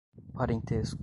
[0.33, 0.97] parentesco